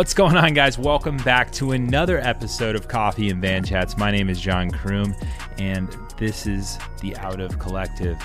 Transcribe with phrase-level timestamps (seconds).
[0.00, 0.78] What's going on, guys?
[0.78, 3.98] Welcome back to another episode of Coffee and Van Chats.
[3.98, 5.14] My name is John Croom,
[5.58, 8.18] and this is the Out of Collective.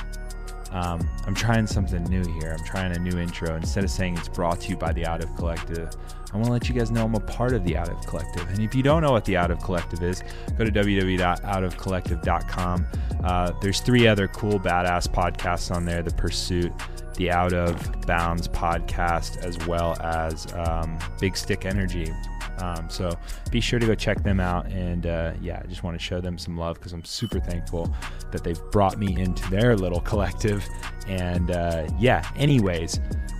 [0.72, 2.56] Um, I'm trying something new here.
[2.58, 3.58] I'm trying a new intro.
[3.58, 5.90] Instead of saying it's brought to you by the Out of Collective,
[6.32, 8.50] I want to let you guys know I'm a part of the Out of Collective.
[8.52, 10.24] And if you don't know what the Out of Collective is,
[10.58, 12.88] go to www.outofcollective.com.
[13.22, 16.72] Uh, there's three other cool, badass podcasts on there The Pursuit,
[17.16, 22.12] the Out of Bounds podcast, as well as um, Big Stick Energy.
[22.60, 23.18] Um, so
[23.52, 24.68] be sure to go check them out.
[24.68, 27.94] And uh, yeah, I just want to show them some love because I'm super thankful
[28.32, 30.66] that they've brought me into their little collective.
[31.08, 33.00] And uh, yeah, anyways,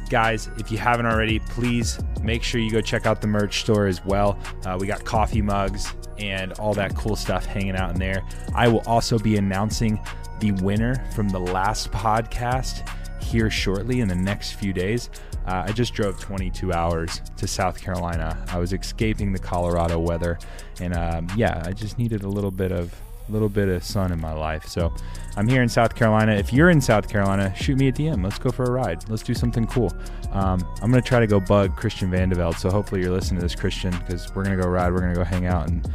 [0.10, 3.88] guys, if you haven't already, please make sure you go check out the merch store
[3.88, 4.38] as well.
[4.66, 8.24] Uh, we got coffee mugs and all that cool stuff hanging out in there.
[8.54, 10.00] I will also be announcing
[10.40, 12.88] the winner from the last podcast
[13.26, 15.10] here shortly in the next few days.
[15.46, 18.44] Uh, I just drove 22 hours to South Carolina.
[18.50, 20.40] I was escaping the Colorado weather,
[20.80, 22.94] and um, yeah, I just needed a little bit of
[23.32, 24.66] little bit of sun in my life.
[24.68, 24.94] So
[25.36, 26.34] I'm here in South Carolina.
[26.34, 28.24] If you're in South Carolina, shoot me a DM.
[28.24, 29.10] Let's go for a ride.
[29.10, 29.92] Let's do something cool.
[30.32, 32.56] Um, I'm gonna try to go bug Christian Vande Velde.
[32.56, 34.92] So hopefully you're listening to this, Christian, because we're gonna go ride.
[34.92, 35.88] We're gonna go hang out and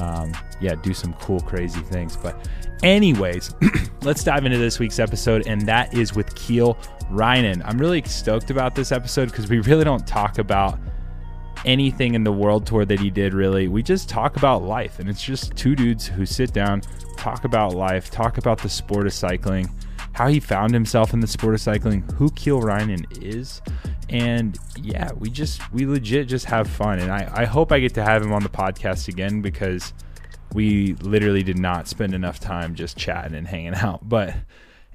[0.00, 2.16] um, yeah, do some cool, crazy things.
[2.16, 2.48] But
[2.82, 3.54] anyways,
[4.02, 6.74] let's dive into this week's episode, and that is with Kiel
[7.10, 7.62] Reijnen.
[7.64, 10.78] I'm really stoked about this episode because we really don't talk about
[11.66, 14.98] anything in the world tour that he did really we just talk about life.
[14.98, 16.82] And it's just two dudes who sit down
[17.16, 19.68] talk about life talk about the sport of cycling
[20.12, 23.60] how he found himself in the sport of cycling who kiel reijnen is.
[24.08, 27.00] And yeah we just we legit just have fun.
[27.00, 29.92] And I, I hope i get to have him on the podcast again because
[30.54, 34.08] we literally did not spend enough time just chatting and hanging out.
[34.08, 34.34] But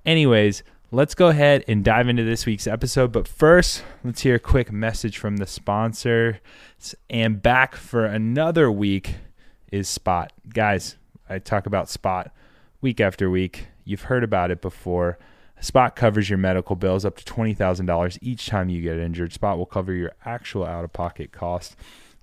[0.05, 3.11] anyways let's go ahead and dive into this week's episode.
[3.11, 6.41] But first, let's hear a quick message from the sponsor.
[7.09, 9.15] And back for another week
[9.71, 10.31] is Spot.
[10.49, 10.97] Guys,
[11.29, 12.31] I talk about Spot
[12.81, 13.67] week after week.
[13.85, 15.17] You've heard about it before.
[15.61, 19.31] Spot covers your medical bills up to $20,000 each time you get injured.
[19.31, 21.75] Spot will cover your actual out of pocket cost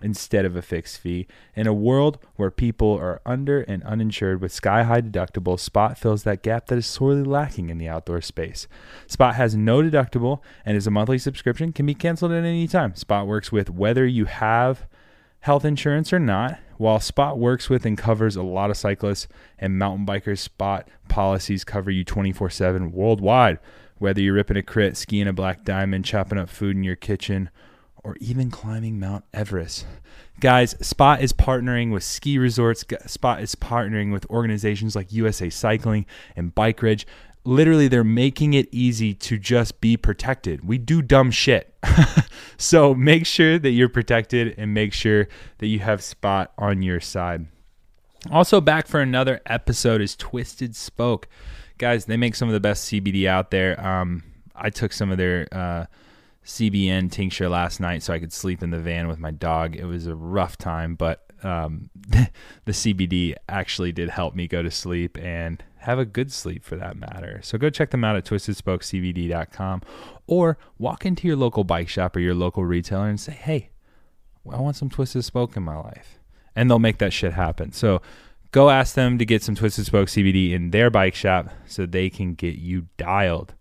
[0.02, 1.26] instead of a fixed fee.
[1.54, 6.22] In a world where people are under and uninsured with sky high deductibles, Spot fills
[6.22, 8.68] that gap that is sorely lacking in the outdoor space.
[9.06, 12.94] Spot has no deductible and is a monthly subscription, can be canceled at any time.
[12.94, 14.86] Spot works with whether you have
[15.40, 16.58] health insurance or not.
[16.76, 19.26] While Spot works with and covers a lot of cyclists
[19.58, 23.58] and mountain bikers, Spot policies cover you 24 7 worldwide.
[23.98, 27.50] Whether you're ripping a crit, skiing a black diamond, chopping up food in your kitchen,
[28.08, 29.84] or even climbing Mount Everest.
[30.40, 32.82] Guys, Spot is partnering with ski resorts.
[33.04, 37.06] Spot is partnering with organizations like USA Cycling and Bike Ridge.
[37.44, 40.66] Literally, they're making it easy to just be protected.
[40.66, 41.74] We do dumb shit.
[42.56, 47.00] so make sure that you're protected and make sure that you have Spot on your
[47.00, 47.44] side.
[48.30, 51.28] Also, back for another episode is Twisted Spoke.
[51.76, 53.78] Guys, they make some of the best CBD out there.
[53.86, 54.22] Um,
[54.56, 55.46] I took some of their.
[55.52, 55.84] Uh,
[56.48, 59.76] CBN tincture last night so I could sleep in the van with my dog.
[59.76, 61.90] It was a rough time, but um,
[62.64, 66.76] the CBD actually did help me go to sleep and have a good sleep for
[66.76, 67.40] that matter.
[67.42, 69.82] So go check them out at twistedspokecbd.com
[70.26, 73.68] or walk into your local bike shop or your local retailer and say, hey,
[74.50, 76.18] I want some Twisted Spoke in my life.
[76.56, 77.72] And they'll make that shit happen.
[77.72, 78.00] So
[78.52, 82.08] go ask them to get some Twisted Spoke CBD in their bike shop so they
[82.08, 83.52] can get you dialed.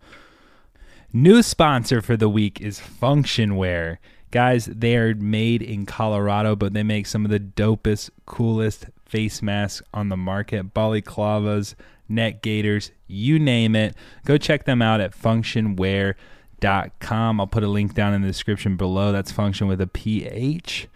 [1.13, 4.01] New sponsor for the week is Phunkshun Wear.
[4.29, 9.41] Guys, they are made in Colorado, but they make some of the dopest, coolest face
[9.41, 10.73] masks on the market.
[10.73, 11.75] Balaclavas,
[12.09, 13.95] neck gaiters, you name it.
[14.25, 17.39] Go check them out at phunkshunwear.com.
[17.39, 19.13] I'll put a link down in the description below.
[19.13, 20.89] That's function with a PH.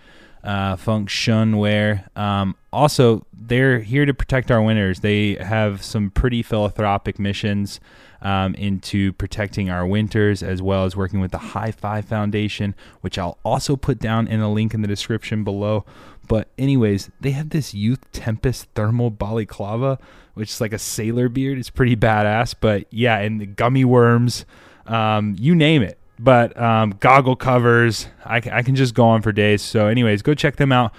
[0.43, 2.17] Uh, Phunkshunwear.
[2.17, 4.99] Um, also, they're here to protect our winners.
[4.99, 7.79] They have some pretty philanthropic missions
[8.21, 13.17] um, into protecting our winters, as well as working with the High Five Foundation, which
[13.17, 15.85] I'll also put down in a link in the description below.
[16.27, 19.99] But, anyways, they have this Youth Tempest Thermal Balaclava,
[20.33, 21.57] which is like a sailor beard.
[21.57, 22.55] It's pretty badass.
[22.59, 24.45] But yeah, and the gummy worms,
[24.85, 25.97] um, you name it.
[26.19, 29.63] But um, goggle covers, I, I can just go on for days.
[29.63, 30.93] So, anyways, go check them out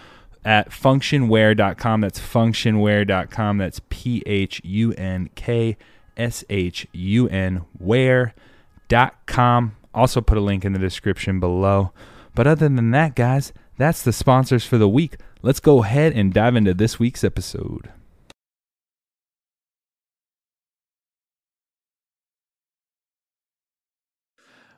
[0.45, 2.01] at phunkshunwear.com.
[2.01, 3.59] That's phunkshunwear.com.
[3.59, 5.77] That's P H U N K
[6.17, 9.77] S H U N where.com.
[9.95, 11.93] Also, put a link in the description below.
[12.35, 15.17] But other than that, guys, that's the sponsors for the week.
[15.43, 17.91] Let's go ahead and dive into this week's episode.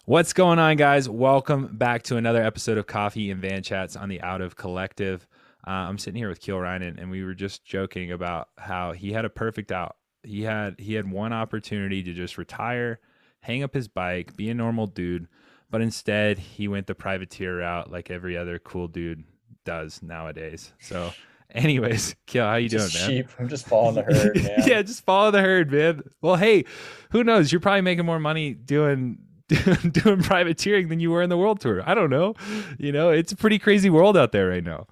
[0.07, 1.09] What's going on, guys?
[1.09, 5.27] Welcome back to another episode of Coffee and Van Chats on the Out of Collective.
[5.67, 9.13] Uh, I'm sitting here with Kiel Reijnen, and we were just joking about how he
[9.13, 9.97] had a perfect out.
[10.25, 13.01] He had he had one opportunity to just retire,
[13.41, 15.29] hang up his bike, be a normal dude,
[15.71, 19.25] but instead he went the privateer route like every other cool dude
[19.65, 20.73] does nowadays.
[20.81, 21.13] So.
[21.51, 23.11] Anyways, Kiel, how you just doing, man?
[23.11, 23.31] Sheep.
[23.39, 24.63] I'm just following the herd, man.
[24.67, 26.03] yeah, just follow the herd, man.
[26.21, 26.65] Well, hey,
[27.11, 27.53] who knows?
[27.53, 29.19] You're probably making more money doing
[29.49, 31.83] doing privateering than you were in the world tour.
[31.89, 32.35] I don't know.
[32.79, 34.87] You know, it's a pretty crazy world out there right now.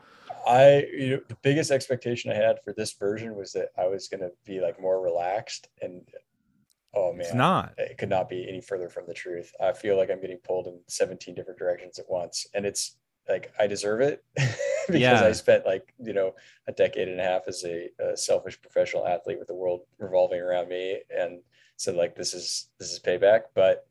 [0.46, 4.08] I, you know, the biggest expectation I had for this version was that I was
[4.08, 6.02] going to be like more relaxed and
[6.94, 7.74] oh man, it's not.
[7.78, 9.52] It could not be any further from the truth.
[9.60, 12.96] I feel like I'm getting pulled in 17 different directions at once and it's
[13.28, 15.24] like I deserve it because Yeah.
[15.24, 16.34] I spent like, you know,
[16.66, 20.40] a decade and a half as a, a selfish professional athlete with the world revolving
[20.40, 21.40] around me and
[21.76, 23.86] so like this is this is payback, but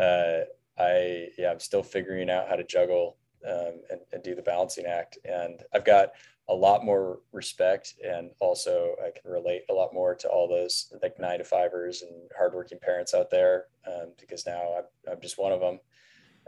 [0.00, 0.40] uh
[0.78, 3.16] I yeah, I'm still figuring out how to juggle
[3.48, 5.18] um, and, and do the balancing act.
[5.24, 6.12] And I've got
[6.48, 10.92] a lot more respect, and also I can relate a lot more to all those
[11.02, 15.38] like nine to fivers and hardworking parents out there um, because now I'm, I'm just
[15.38, 15.78] one of them.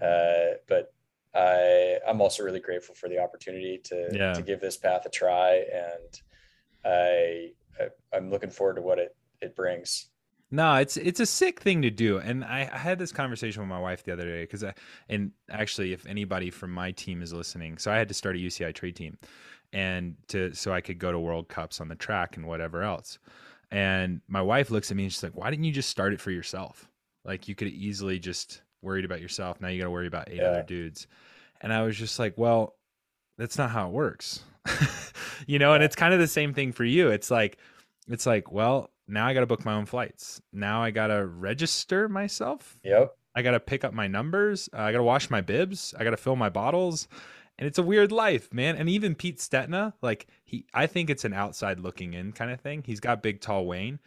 [0.03, 0.93] Uh, but
[1.35, 4.33] I I'm also really grateful for the opportunity to Yeah.
[4.35, 6.21] to give this path a try, and
[6.85, 10.11] I, I I'm looking forward to what it it brings.
[10.51, 13.69] No, it's it's a sick thing to do, and I, I had this conversation with
[13.69, 14.75] my wife the other day because I
[15.09, 18.39] and actually, if anybody from my team is listening, so I had to start a
[18.39, 19.19] UCI trade team,
[19.73, 23.19] and to so I could go to World Cups on the track and whatever else,
[23.73, 26.21] and my wife looks at me and she's like, "Why didn't you just start it
[26.21, 26.89] for yourself?
[27.25, 29.61] Like you could easily just worried about yourself.
[29.61, 30.51] Now you got to worry about eight Yeah.
[30.51, 31.09] other dudes,"
[31.63, 32.77] and I was just like, "Well,
[33.39, 34.45] that's not how it works,"
[35.49, 35.75] you know.
[35.75, 37.09] And it's kind of the same thing for you.
[37.09, 37.59] It's like
[38.07, 40.41] it's like, well, now I got to book my own flights.
[40.53, 42.79] Now I got to register myself.
[42.85, 43.15] Yep.
[43.35, 44.69] I got to pick up my numbers.
[44.73, 45.95] Uh, I got to wash my bibs.
[45.99, 47.09] I got to fill my bottles.
[47.59, 48.77] And it's a weird life, man.
[48.77, 52.61] And even Pete Stetina, like he, I think it's an outside looking in kind of
[52.61, 52.83] thing.
[52.85, 54.01] He's got big, tall Wayne,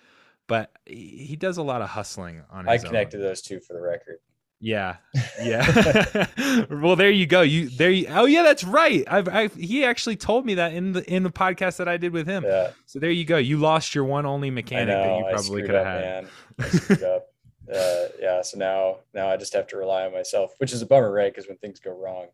[0.48, 2.90] but he he does a lot of hustling on I his own.
[2.90, 4.20] connected those two for the record.
[4.60, 4.98] Yeah,
[5.42, 6.26] yeah.
[6.70, 7.42] well, there you go.
[7.42, 7.92] You there.
[7.92, 9.04] You, oh, yeah, that's right.
[9.08, 12.12] I've, I've he actually told me that in the in the podcast that I did
[12.12, 12.44] with him.
[12.44, 12.72] Yeah.
[12.86, 13.38] So there you go.
[13.38, 16.02] You lost your one only mechanic know, that you probably could have had.
[16.02, 16.28] Man.
[16.60, 17.28] I screwed up.
[17.70, 20.86] Uh, yeah, so now now I just have to rely on myself, which is a
[20.86, 21.34] bummer, right?
[21.34, 22.28] Because when things go wrong,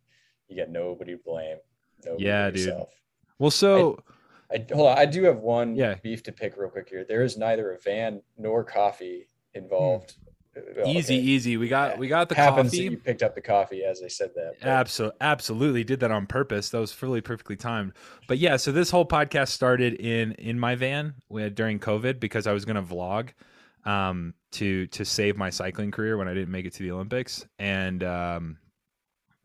[0.48, 1.58] you get nobody to blame.
[2.06, 2.60] Nobody Yeah, dude.
[2.60, 2.90] yourself.
[3.40, 3.98] Well, so
[4.52, 4.98] I hold on.
[5.00, 5.96] I do have one Yeah.
[6.04, 7.04] beef to pick real quick here.
[7.04, 10.18] There is neither a van nor coffee involved.
[10.86, 11.24] Easy, okay.
[11.24, 11.58] easy.
[11.58, 12.84] We got we got the Happens coffee.
[12.84, 14.56] you picked up the coffee as I said that.
[14.60, 16.70] but- Absolutely, absolutely did that on purpose.
[16.70, 17.94] That was fully perfectly timed.
[18.28, 21.16] But yeah, so this whole podcast started in in my van
[21.54, 23.30] during COVID because I was going to vlog
[23.86, 27.46] um, to to save my cycling career when I didn't make it to the Olympics,
[27.58, 28.58] and um,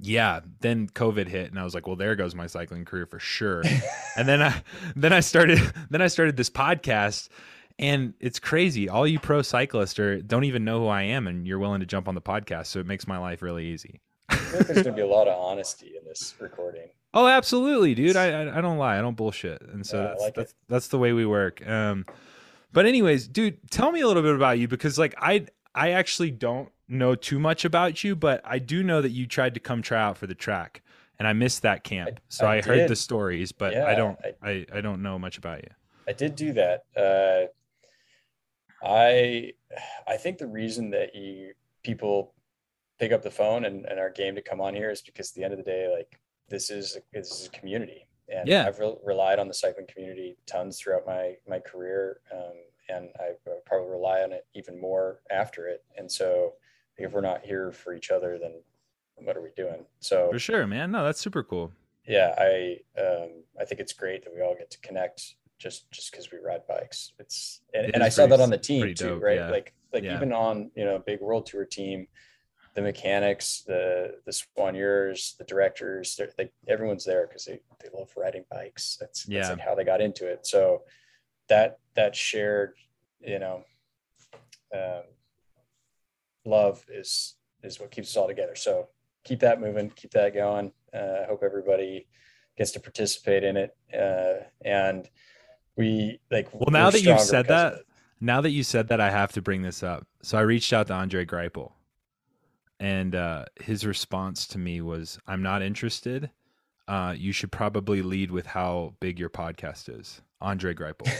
[0.01, 3.19] yeah, then COVID hit, and I was like, well, there goes my cycling career for
[3.19, 3.63] sure.
[4.17, 4.63] and then I
[4.95, 5.59] then I started
[5.91, 7.29] then I started this podcast.
[7.79, 8.89] And it's crazy.
[8.89, 11.87] All you pro cyclists are, don't even know who I am, and you're willing to
[11.87, 12.67] jump on the podcast.
[12.67, 14.01] So it makes my life really easy.
[14.29, 16.89] I feel like there's going to be a lot of honesty in this recording.
[17.15, 18.17] Oh, absolutely, dude.
[18.17, 18.99] I, I don't lie.
[18.99, 21.67] I don't bullshit, and so Yeah, that's like that's, that's the way we work.
[21.67, 22.05] Um,
[22.71, 26.31] but anyways, dude, tell me a little bit about you because like I I actually
[26.31, 29.81] don't know too much about you, but I do know that you tried to come
[29.81, 30.83] try out for the track,
[31.19, 32.11] and I missed that camp.
[32.13, 35.19] I- so I, I heard the stories, but I don't I- I, I don't know
[35.19, 35.71] much about you.
[36.07, 36.85] I did do that.
[36.95, 37.49] Uh,
[38.83, 39.53] I
[40.07, 42.35] I think the reason that you people
[42.99, 45.35] pick up the phone and, and are game to come on here is because at
[45.37, 46.19] the end of the day, like
[46.49, 48.67] this is this is a community, and Yeah.
[48.67, 52.55] I've re- relied on the cycling community tons throughout my my career, um,
[52.89, 53.33] and I
[53.67, 55.85] probably rely on it even more after it.
[55.97, 56.55] And so,
[56.97, 58.63] if we're not here for each other, then
[59.17, 59.85] what are we doing?
[60.01, 60.91] So For sure, man.
[60.93, 61.73] No, that's super cool.
[62.07, 66.11] yeah, I um, I think it's great that we all get to connect just just
[66.11, 67.13] because we ride bikes.
[67.19, 69.37] It's and, It and I saw pretty- that on the team too, dope, right?
[69.37, 69.51] yeah.
[69.51, 70.17] Like like Yeah.
[70.17, 72.07] even on you know big world tour team,
[72.75, 78.11] the mechanics, the the soigneurs, the directors, they're- like everyone's there because they they love
[78.17, 78.97] riding bikes.
[79.01, 79.53] That's that's Yeah.
[79.55, 80.47] like how they got into it.
[80.47, 80.85] So
[81.49, 82.75] that that shared
[83.21, 83.65] you know
[84.75, 85.03] um,
[86.45, 88.55] love is is what keeps us all together.
[88.55, 88.89] So
[89.25, 90.73] keep that moving, keep that going.
[90.95, 92.07] Uh, I hope everybody
[92.57, 93.77] gets to participate in it.
[93.93, 95.09] Uh, and
[95.79, 96.53] we like.
[96.53, 97.85] Well, now that you've said that,
[98.21, 100.07] now that you said that, I have to bring this up.
[100.23, 101.73] So I reached out to Andre Greipel,
[102.79, 106.31] and uh, his response to me was, "I'm not interested.
[106.87, 111.11] Uh, you should probably lead with how big your podcast is." Andre Greipel.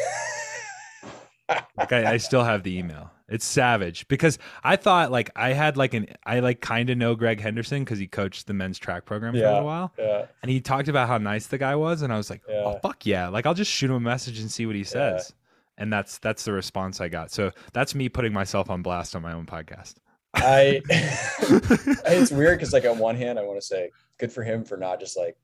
[1.77, 3.11] like I, I still have the email.
[3.29, 7.15] It's savage because I thought like I had like an I like kind of know
[7.15, 9.49] Greg Henderson because he coached the men's track program for a Yeah.
[9.51, 10.27] little while, Yeah.
[10.43, 12.63] and he talked about how nice the guy was, and I was like, oh, Yeah.
[12.65, 15.35] oh fuck yeah, like I'll just shoot him a message and see what he says,
[15.77, 17.31] and that's that's the response I got.
[17.31, 19.97] So that's me putting myself on blast on my own podcast.
[20.35, 24.65] I it's weird because like on one hand I want to say good for him
[24.65, 25.37] for not just like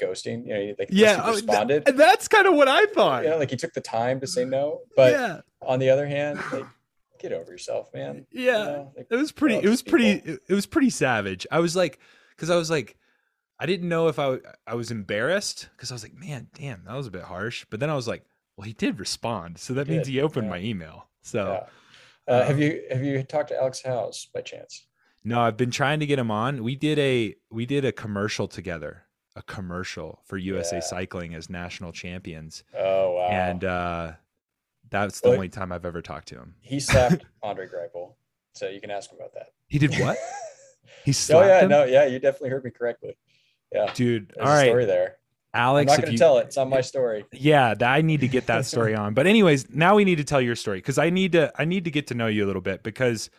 [0.00, 0.46] ghosting.
[0.46, 1.84] You know, like yeah, he oh, th- responded.
[1.96, 3.24] that's kind of what I thought.
[3.24, 4.80] you know, like he took the time to say no.
[4.96, 6.64] But yeah, on the other hand, like
[7.18, 8.26] get over yourself, man.
[8.30, 8.52] You yeah.
[8.52, 9.56] know, like, It was pretty.
[9.56, 10.10] It was these pretty.
[10.48, 11.46] It, was pretty savage.
[11.50, 11.98] I was like,
[12.36, 12.96] because I was like,
[13.58, 16.94] I didn't know if I I was embarrassed because I was like, man, damn, that
[16.94, 17.64] was a bit harsh.
[17.70, 18.24] But then I was like,
[18.56, 20.50] well, he did respond, so that He means did, he opened yeah.
[20.50, 21.08] my email.
[21.22, 21.64] So
[22.28, 22.34] Yeah.
[22.34, 24.86] Uh, have um, you have you talked to Alex Howes by chance?
[25.24, 26.62] no, I've been trying to get him on.
[26.62, 30.80] We did a we did a commercial together, a commercial for USA Yeah.
[30.80, 33.28] Cycling as national champions, Oh wow!
[33.28, 34.12] and uh,
[34.90, 36.54] that's the Well, only time I've ever talked to him.
[36.60, 38.14] he slapped Andre Greipel,
[38.54, 39.48] so you can ask him about that.
[39.68, 40.16] He did what?
[41.04, 41.44] He slapped.
[41.44, 41.68] oh yeah, him?
[41.70, 43.16] no, yeah, you definitely heard me correctly.
[43.72, 44.32] Yeah, dude.
[44.34, 45.16] there's all a right, story there.
[45.54, 46.46] Alex, I'm not going to tell it.
[46.46, 47.24] It's on my story.
[47.32, 50.40] yeah i need to get that story on but anyways now we need to tell
[50.40, 52.60] your story because i need to i need to get to know you a little
[52.62, 53.30] bit because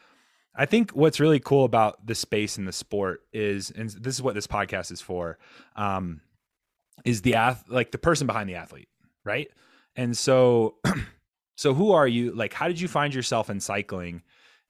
[0.55, 4.21] i think what's really cool about the space and the sport is and this is
[4.21, 5.37] what this podcast is for
[5.75, 6.21] um
[7.05, 8.89] is the ath like the person behind the athlete
[9.23, 9.49] right
[9.95, 10.75] and so
[11.59, 14.23] so who are you like how did you find yourself in cycling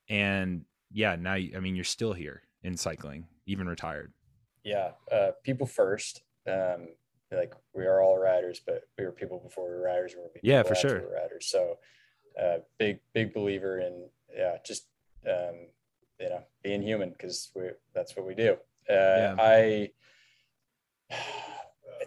[0.08, 4.12] and yeah now you, i mean you're still here in cycling even retired
[4.64, 6.22] Yeah, uh, people first.
[6.46, 6.88] Um,
[7.32, 10.14] like we are all riders, but we were people before we were riders.
[10.16, 10.98] We'll be Yeah, for sure.
[11.00, 11.46] we were riders.
[11.46, 11.78] So,
[12.42, 13.94] uh, big big believer in
[14.36, 14.82] yeah, just
[15.34, 15.56] um,
[16.18, 17.62] you know being human because we
[17.94, 18.52] that's what we do.
[18.88, 19.34] Uh, Yeah.
[19.38, 19.90] I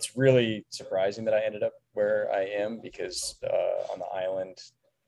[0.03, 4.57] it's really surprising that I ended up where I am because uh, on the island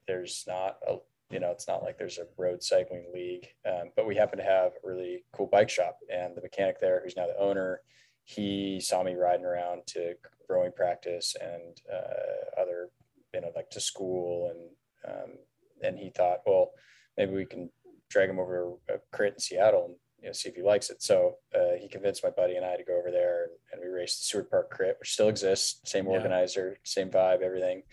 [0.08, 0.96] there's not a
[1.30, 3.48] you know it's not like there's a road cycling league.
[3.68, 7.02] Um, but we happen to have a really cool bike shop and the mechanic there
[7.04, 7.82] who's now the owner
[8.24, 10.14] he saw me riding around to
[10.48, 12.90] rowing practice and uh, other
[13.34, 15.32] you know like to school and um,
[15.84, 16.72] and he thought well
[17.18, 17.70] maybe we can
[18.10, 21.04] drag him over a crit in seattle and you know see if he likes it
[21.04, 23.88] so uh, he convinced my buddy and i to go over there and, and we
[23.96, 26.14] raced the seward park crit which still exists same Yeah.
[26.14, 27.84] organizer same vibe everything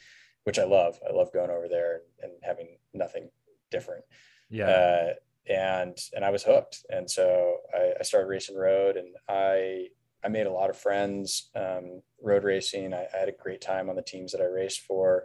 [0.44, 3.28] which i love i love going over there and, and having nothing
[3.70, 4.04] different
[4.48, 5.12] yeah uh,
[5.48, 6.86] and and I was hooked.
[6.88, 9.88] And so I, I started racing road, and I
[10.24, 12.94] I made a lot of friends um, road racing.
[12.94, 15.24] I, I had a great time on the teams that I raced for,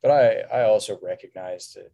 [0.00, 1.90] but I I also recognized that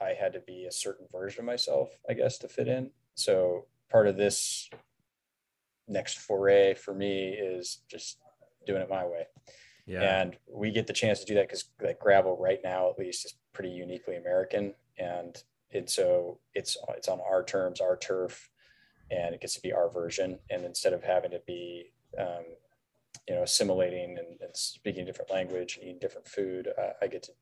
[0.00, 2.92] I had to be a certain version of myself, I guess, to fit in.
[3.14, 4.68] So part of this
[5.86, 8.18] next foray for me is just
[8.66, 9.26] doing it my way.
[9.86, 10.20] Yeah.
[10.20, 13.26] And we get the chance to do that because like gravel right now at least
[13.26, 14.74] is pretty uniquely american.
[14.98, 18.48] And and so it's it's on our terms our turf
[19.10, 20.38] and it gets to be our version.
[20.50, 22.44] And instead of having to be um,
[23.28, 27.06] you know assimilating and, and speaking a different language and eating different food uh, i
[27.06, 27.32] get to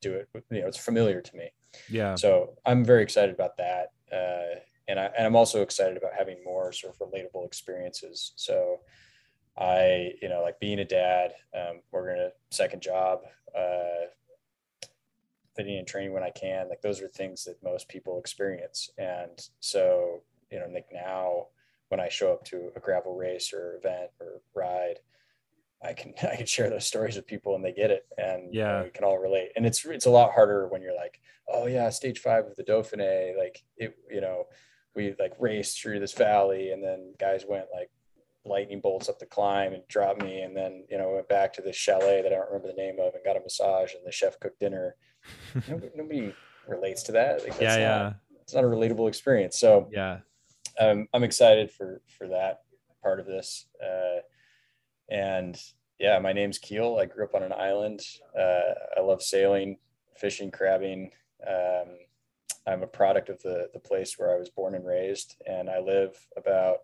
[0.00, 1.50] do it you know it's familiar to me.
[1.88, 2.14] Yeah.
[2.14, 3.92] So I'm very excited about that.
[4.12, 8.32] Uh, and, I, and I'm also excited about having more sort of relatable experiences.
[8.36, 8.80] So
[9.56, 13.20] I, you know, like being a dad, um, working a second job,
[13.56, 14.06] uh,
[15.56, 18.90] fitting and training when I can, like those are things that most people experience.
[18.98, 21.46] And so, you know, like now
[21.88, 25.00] when I show up to a gravel race or event or ride,
[25.82, 28.84] I can I can share those stories with people and they get it and Yeah.
[28.84, 29.50] we can all relate.
[29.56, 32.64] And it's it's a lot harder when you're like, oh yeah, stage five of the
[32.64, 34.44] Dauphiné, like it, you know,
[34.98, 37.88] we like raced through this valley and then guys went like
[38.44, 41.62] lightning bolts up the climb and dropped me and then you know went back to
[41.62, 44.10] this chalet that I don't remember the name of and got a massage and the
[44.10, 44.96] chef cooked dinner.
[45.68, 46.34] nobody, nobody
[46.66, 47.44] relates to that.
[47.44, 48.12] Like, yeah that's yeah
[48.42, 49.56] it's not a relatable experience.
[49.58, 50.18] So yeah
[50.80, 52.62] um, I'm excited for for that
[53.00, 53.68] part of this.
[53.80, 54.20] Uh,
[55.10, 55.60] and
[56.00, 56.98] yeah, my name's Kiel.
[57.00, 58.00] I grew up on an island.
[58.38, 59.78] Uh, I love sailing,
[60.16, 61.10] fishing, crabbing.
[61.46, 61.96] Um,
[62.68, 65.80] I'm a product of the the place where I was born and raised, and I
[65.80, 66.78] live about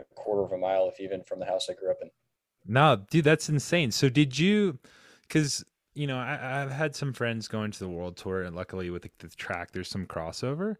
[0.00, 2.10] a quarter of a mile, if even, from the house I grew up in.
[2.66, 3.90] No, dude, that's insane.
[3.90, 4.78] So did you?
[5.22, 5.64] Because
[5.94, 9.02] you know, I, I've had some friends going to the world tour, and luckily with
[9.02, 10.76] the, the track, there's some crossover,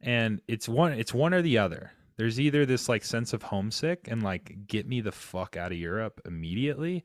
[0.00, 1.92] and it's one, it's one or the other.
[2.16, 5.78] There's either this like sense of homesick and like get me the fuck out of
[5.78, 7.04] Europe immediately,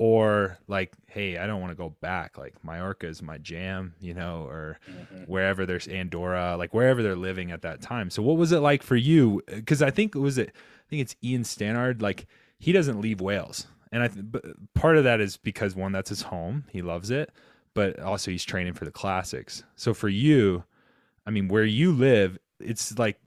[0.00, 2.38] or like, hey, I don't want to go back.
[2.38, 4.78] Like Mallorca is my jam, you know, or
[5.26, 8.08] wherever there's Andorra, like wherever they're living at that time.
[8.08, 9.42] So what was it like for you?
[9.46, 12.00] Because I think it was it, I think it's Ian Stannard.
[12.00, 12.26] Like
[12.58, 14.42] he doesn't leave Wales, and I th- but
[14.72, 17.30] part of that is because one, that's his home, he loves it,
[17.74, 19.64] but also he's training for the classics.
[19.76, 20.64] So for you,
[21.26, 23.20] I mean, where you live, it's like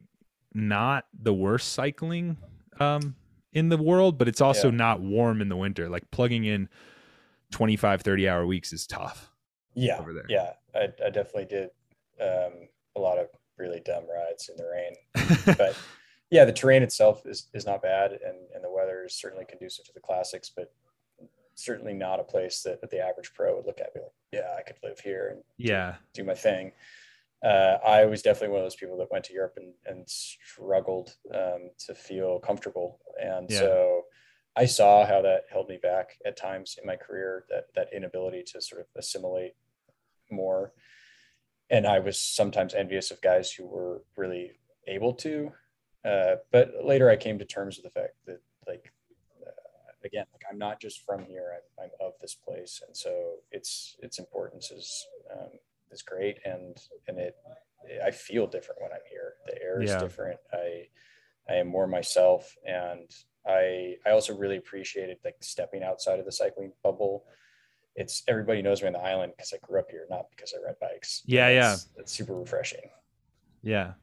[0.55, 2.37] not the worst cycling
[2.79, 3.15] um,
[3.53, 4.77] in the world, but it's also yeah.
[4.77, 5.89] not warm in the winter.
[5.89, 6.69] Like plugging in
[7.51, 9.31] 25, 30 hour weeks is tough.
[9.75, 9.97] Yeah.
[9.99, 10.25] Over there.
[10.29, 10.53] Yeah.
[10.75, 11.69] I, I definitely did
[12.21, 15.55] um, a lot of really dumb rides in the rain.
[15.57, 15.77] but
[16.29, 19.85] yeah, the terrain itself is, is not bad and, and the weather is certainly conducive
[19.85, 20.73] to the classics, but
[21.55, 24.55] certainly not a place that, that the average pro would look at be like, yeah,
[24.57, 26.71] I could live here and yeah, do, do my thing
[27.43, 31.13] uh, I was definitely one of those people that went to Europe and, and struggled
[31.33, 32.99] um, to feel comfortable.
[33.21, 33.59] And yeah.
[33.59, 34.03] so
[34.55, 38.43] I saw how that held me back at times in my career, that, that inability
[38.53, 39.55] to sort of assimilate
[40.31, 40.71] more.
[41.69, 44.53] And I was sometimes envious of guys who were really
[44.87, 45.51] able to.
[46.05, 48.93] Uh, but later I came to terms with the fact that, like,
[49.45, 49.51] uh,
[50.05, 52.81] again, like I'm not just from here, I'm, I'm, of this place.
[52.85, 55.49] And so its, its importance is, um,
[55.93, 57.35] is great and and it
[58.03, 59.33] I feel different when I'm here.
[59.45, 59.99] The air is yeah.
[59.99, 60.39] different.
[60.53, 60.87] I
[61.49, 63.09] I am more myself and
[63.47, 67.25] I I also really appreciated like stepping outside of the cycling bubble.
[67.95, 70.65] It's everybody knows me on the island because I grew up here, not because I
[70.65, 71.21] ride bikes.
[71.25, 71.75] Yeah, yeah.
[71.97, 72.89] It's super refreshing.
[73.61, 73.93] Yeah.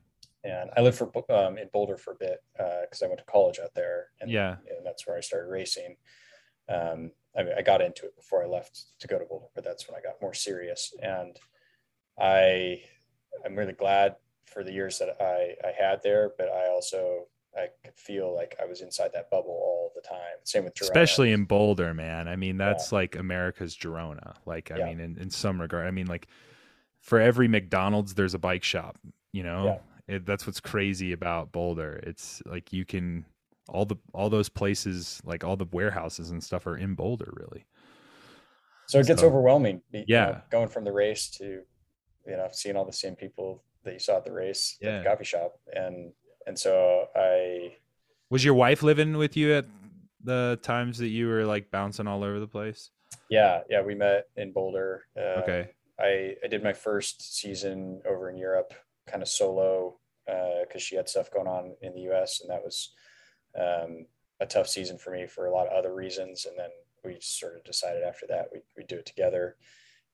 [0.44, 3.26] And I lived for um, in Boulder for a bit because uh, I went to
[3.26, 4.06] college out there.
[4.20, 4.56] And, yeah.
[4.68, 5.96] And that's where I started racing.
[6.68, 9.64] Um, I mean, I got into it before I left to go to Boulder, but
[9.64, 10.94] that's when I got more serious.
[11.02, 11.36] And
[12.20, 12.82] I
[13.44, 17.68] I'm really glad for the years that I, I had there, but I also I
[17.84, 20.38] could feel like I was inside that bubble all the time.
[20.44, 20.82] Same with Girona.
[20.82, 22.28] especially in Boulder, man.
[22.28, 22.98] I mean, that's yeah.
[22.98, 24.34] like America's Girona.
[24.46, 24.84] Like, I yeah.
[24.86, 26.28] mean, in, in some regard, I mean, like
[27.00, 28.98] for every McDonald's, there's a bike shop.
[29.32, 30.16] You know, yeah.
[30.16, 32.00] it, that's what's crazy about Boulder.
[32.04, 33.24] It's like you can
[33.68, 37.66] all the all those places, like all the warehouses and stuff, are in Boulder, really.
[38.86, 39.82] So it gets so, overwhelming.
[39.92, 41.62] Yeah, know, going from the race to
[42.26, 44.90] you know, seeing all the same people that you saw at the race yeah.
[44.90, 45.58] at the coffee shop.
[45.72, 46.12] And,
[46.46, 47.76] and so I,
[48.28, 49.66] was your wife living with you at
[50.22, 52.90] the times that you were like bouncing all over the place?
[53.28, 53.62] Yeah.
[53.68, 53.82] Yeah.
[53.82, 55.04] We met in Boulder.
[55.16, 55.70] Uh, okay.
[55.98, 58.72] I, I did my first season over in Europe
[59.06, 62.62] kind of solo because uh, she had stuff going on in the US and that
[62.62, 62.92] was
[63.58, 64.06] um,
[64.38, 66.46] a tough season for me for a lot of other reasons.
[66.46, 66.70] And then
[67.04, 69.56] we sort of decided after that we we do it together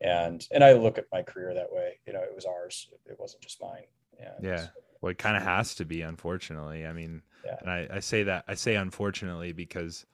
[0.00, 1.98] and and I look at my career that way.
[2.06, 3.84] You know, it was ours; it wasn't just mine.
[4.18, 4.66] And yeah,
[5.00, 6.86] well, it kind of has to be, unfortunately.
[6.86, 7.56] I mean, yeah.
[7.60, 10.06] and I, I say that I say unfortunately because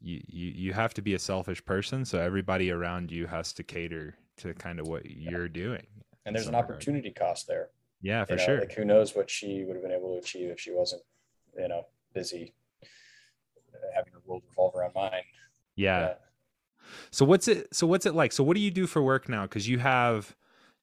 [0.00, 3.62] you, you you have to be a selfish person, so everybody around you has to
[3.62, 5.30] cater to kind of what yeah.
[5.30, 5.86] you're doing.
[6.26, 7.28] And there's an opportunity regard.
[7.28, 7.68] cost there.
[8.02, 8.60] Yeah, for you know, sure.
[8.60, 11.02] Like who knows what she would have been able to achieve if she wasn't,
[11.56, 12.52] you know, busy
[13.94, 15.22] having her world revolve around mine.
[15.76, 16.00] Yeah.
[16.00, 16.14] yeah.
[17.10, 17.74] So what's it?
[17.74, 18.32] So what's it like?
[18.32, 19.42] So what do you do for work now?
[19.42, 20.34] Because you have,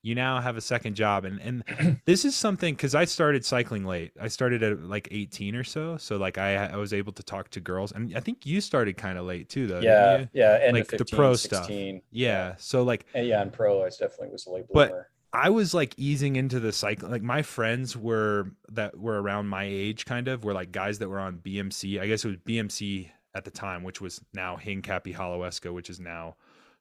[0.02, 3.86] you now have a second job, and and this is something because I started cycling
[3.86, 4.12] late.
[4.20, 5.98] I started at like 18 or so.
[5.98, 8.98] So like I I was able to talk to girls, and I think you started
[8.98, 9.80] kind of late too, though.
[9.80, 12.04] Yeah, yeah, and like 15, the pro 16, stuff.
[12.12, 12.56] Yeah.
[12.58, 14.90] So like, and yeah, and pro, I definitely was a late bloomer.
[14.90, 17.10] But, I was like easing into the cycle.
[17.10, 21.08] Like my friends were that were around my age, kind of, were like guys that
[21.08, 22.02] were on BMC.
[22.02, 26.00] I guess it was BMC at the time, which was now Hincapie Holowesko, which is
[26.00, 26.36] now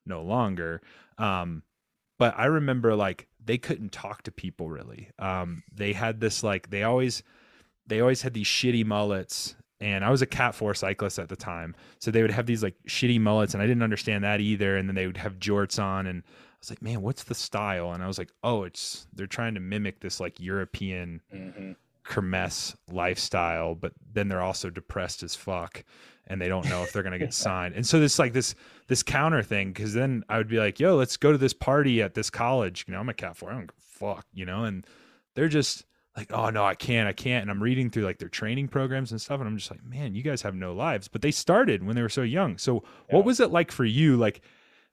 [0.06, 0.80] no longer.
[1.18, 1.62] Um,
[2.18, 5.10] but I remember like they couldn't talk to people really.
[5.18, 7.22] Um, they had this like they always
[7.86, 11.36] they always had these shitty mullets and I was a cat four cyclist at the
[11.36, 11.74] time.
[11.98, 14.76] So they would have these like shitty mullets and I didn't understand that either.
[14.76, 17.92] And then they would have jorts on and I was like, man, what's the style?
[17.92, 21.72] And I was like, oh, it's they're trying to mimic this like European mm-hmm.
[22.10, 25.84] Kermesse lifestyle, but then they're also depressed as fuck
[26.26, 27.74] and they don't know if they're going to get signed.
[27.74, 28.54] And so this like this
[28.88, 32.02] this counter thing because then I would be like, "Yo, let's go to this party
[32.02, 33.50] at this college." You know, I'm a cat four.
[33.50, 34.26] I don't fuck.
[34.32, 34.86] You know, and
[35.34, 35.84] they're just
[36.16, 39.12] like, "Oh no, I can't, I can't." And I'm reading through like their training programs
[39.12, 41.84] and stuff, and I'm just like, "Man, you guys have no lives." But they started
[41.84, 42.58] when they were so young.
[42.58, 43.16] So yeah.
[43.16, 44.16] what was it like for you?
[44.16, 44.40] Like,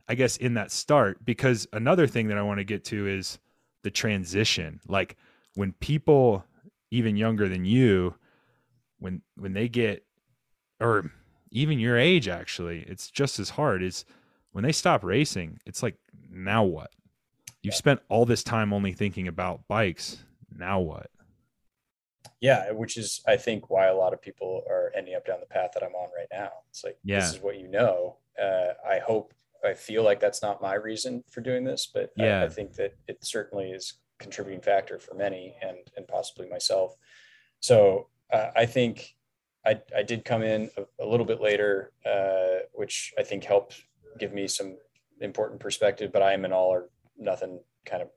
[0.07, 3.39] I guess in that start, because another thing that I want to get to is
[3.83, 4.79] the transition.
[4.87, 5.17] Like
[5.53, 6.45] when people
[6.91, 8.15] even younger than you,
[8.99, 10.05] when when they get
[10.79, 11.11] or
[11.51, 14.05] even your age actually it's just as hard is
[14.51, 15.95] when they stop racing it's like
[16.29, 16.91] now what
[17.61, 17.77] you've yeah.
[17.77, 20.23] spent all this time only thinking about bikes
[20.55, 21.09] now what
[22.41, 25.45] yeah which is i think why a lot of people are ending up down the
[25.45, 27.19] path that i'm on right now it's like yeah.
[27.19, 31.23] this is what you know uh, i hope i feel like that's not my reason
[31.29, 32.41] for doing this but yeah.
[32.41, 36.95] I, I think that it certainly is contributing factor for many and and possibly myself
[37.59, 39.15] so uh, i think
[39.67, 43.83] I, I did come in a, a little bit later, uh, which I think helped
[44.17, 44.77] give me some
[45.19, 48.09] important perspective, but I am an all or nothing kind of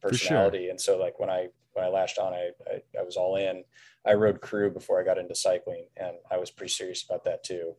[0.00, 0.64] personality.
[0.64, 0.70] Sure.
[0.70, 3.62] And so like when I when I lashed on, I, I, I was all in.
[4.06, 7.44] I rode crew before I got into cycling, and I was pretty serious about that
[7.44, 7.74] too.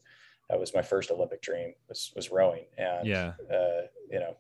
[0.49, 4.37] That was my first Olympic dream was was rowing, and yeah, uh, you know,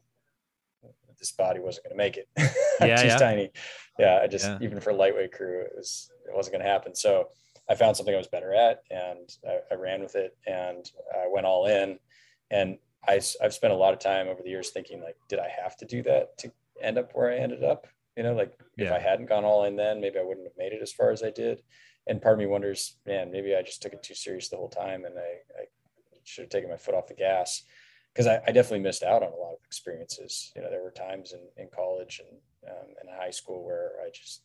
[1.19, 2.27] this body wasn't going to make it.
[2.79, 3.17] yeah, yeah.
[3.17, 3.51] tiny.
[3.99, 4.57] Yeah, I just yeah.
[4.61, 6.95] even for lightweight crew, it was it wasn't going to happen.
[6.95, 7.29] So
[7.69, 11.25] I found something I was better at, and I, I ran with it, and I
[11.29, 11.99] went all in.
[12.49, 12.77] And
[13.07, 15.75] I, I've spent a lot of time over the years thinking like, did I have
[15.77, 16.51] to do that to
[16.81, 17.87] end up where I ended up?
[18.15, 18.87] You know, like yeah.
[18.87, 21.11] if I hadn't gone all in then, maybe I wouldn't have made it as far
[21.11, 21.61] as I did.
[22.07, 24.69] And part of me wonders, man, maybe I just took it too serious the whole
[24.69, 25.65] time, and I, I
[26.23, 27.63] should have taken my foot off the gas
[28.17, 30.51] because I, I, definitely missed out on a lot of experiences.
[30.55, 34.09] You know, there were times in, in college and um, in high school where I
[34.11, 34.41] just,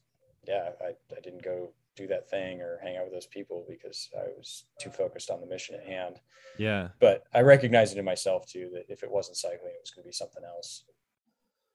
[0.47, 4.11] yeah, I, I didn't go do that thing or hang out with those people because
[4.15, 6.21] I was too focused on the mission at hand.
[6.59, 6.89] Yeah.
[7.01, 10.03] But I recognized it in myself too that if it wasn't cycling, it was going
[10.03, 10.85] to be something else.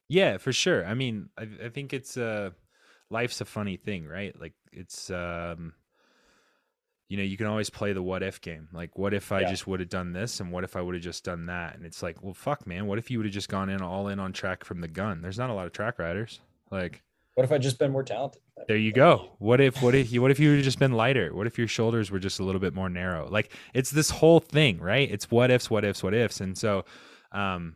[0.07, 0.86] Yeah, for sure.
[0.86, 2.51] I mean, I, I think it's uh
[3.10, 4.39] life's a funny thing, right?
[4.39, 5.73] Like it's um
[7.10, 8.67] you know, you can always play the what if game.
[8.74, 9.50] Like, what if I yeah.
[9.50, 11.76] just would have done this, and what if I would have just done that?
[11.76, 12.86] And it's like, well, fuck, man.
[12.86, 15.22] What if you would have just gone in all in on track from the gun?
[15.22, 16.41] There's not a lot of track riders.
[16.70, 17.02] Like,
[17.36, 18.41] what if I just been more talented?
[18.67, 19.30] There you go.
[19.39, 21.34] What if what if you what if you would have just been lighter?
[21.34, 23.30] What if your shoulders were just a little bit more narrow?
[23.30, 25.10] Like, it's this whole thing, right?
[25.10, 26.84] It's what ifs, what ifs, what ifs, and so,
[27.32, 27.76] um,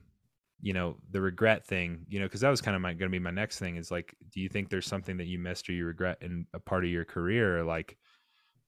[0.61, 3.15] you know, the regret thing, you know, because that was kind of my going to
[3.15, 5.73] be my next thing is like, do you think there's something that you missed or
[5.73, 7.97] you regret in a part of your career, or like?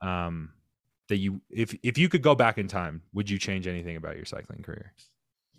[0.04, 0.50] Um,
[1.10, 4.16] that you if if you could go back in time, would you change anything about
[4.16, 4.94] your cycling career?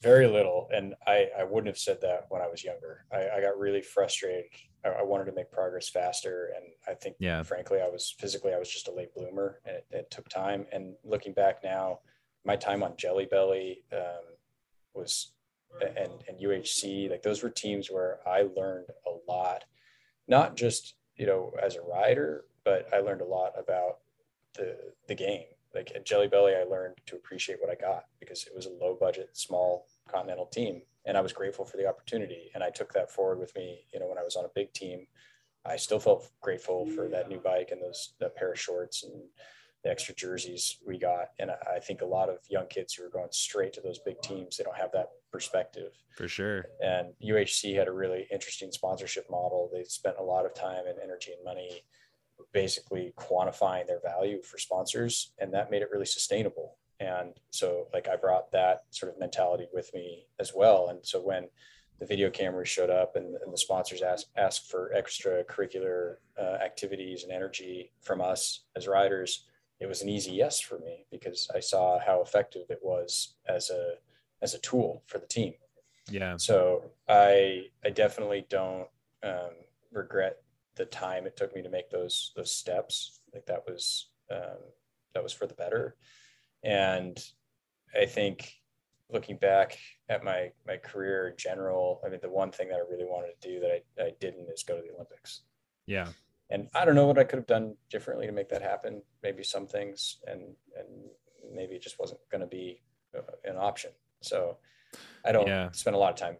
[0.00, 3.04] Very little, and I I wouldn't have said that when I was younger.
[3.12, 4.44] I, I got really frustrated.
[4.84, 8.52] I, I, wanted to make progress faster, and I think, yeah, frankly, I was physically
[8.52, 10.66] I was just a late bloomer, and it, it took time.
[10.72, 12.00] And looking back now,
[12.44, 14.24] my time on Jelly Belly um,
[14.94, 15.32] was
[15.80, 19.64] and and UHC like those were teams where I learned a lot,
[20.28, 23.98] not just you know as a rider, but I learned a lot about
[24.54, 24.76] the
[25.08, 25.44] the game.
[25.74, 28.70] Like at Jelly Belly, I learned to appreciate what I got because it was a
[28.70, 32.50] low budget, small continental team, and I was grateful for the opportunity.
[32.54, 33.80] And I took that forward with me.
[33.92, 35.06] You know, when I was on a big team,
[35.66, 39.12] I still felt grateful for that new bike and those that pair of shorts and
[39.82, 41.28] the extra jerseys we got.
[41.38, 44.20] And I think a lot of young kids who are going straight to those big
[44.22, 45.92] teams, they don't have that perspective.
[46.16, 46.66] For sure.
[46.80, 49.70] And UHC had a really interesting sponsorship model.
[49.72, 51.82] They spent a lot of time and energy and money
[52.52, 56.76] basically quantifying their value for sponsors and that made it really sustainable.
[57.00, 60.88] And so like i brought that sort of mentality with me as well.
[60.88, 61.48] And so when
[62.00, 67.22] the video cameras showed up and, and the sponsors asked asked for extracurricular uh, activities
[67.22, 69.46] and energy from us as riders
[69.80, 73.70] it was an easy yes for me because i saw how effective it was as
[73.70, 73.94] a
[74.42, 75.54] as a tool for the team.
[76.10, 76.36] Yeah.
[76.36, 78.88] So i i definitely don't
[79.22, 79.54] um,
[79.90, 80.42] regret
[80.76, 84.58] the time it took me to make those those steps like that was um,
[85.14, 85.96] that was for the better.
[86.62, 87.18] And
[87.96, 88.52] i think
[89.10, 92.90] looking back at my my career in general i mean the one thing that i
[92.90, 95.42] really wanted to do that i, I didn't is go to the olympics.
[95.86, 96.08] Yeah.
[96.50, 99.02] And i don't know what i could have done differently to make that happen.
[99.22, 100.42] Maybe some things and
[100.78, 100.88] and
[101.54, 102.82] maybe it just wasn't going to be
[103.16, 103.90] uh, an option.
[104.22, 104.58] So
[105.24, 105.70] i don't yeah.
[105.70, 106.36] spend a lot of time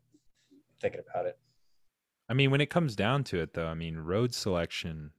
[0.81, 1.39] thinking about it
[2.29, 5.11] I mean, when it comes down to it, though, I mean, road selection